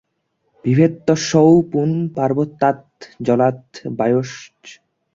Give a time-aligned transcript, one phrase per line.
[0.65, 2.81] বিভেত্যসৌ পুন পার্বত্যাৎ
[3.21, 3.61] জলাৎ
[3.97, 4.63] বায়োশ্চ।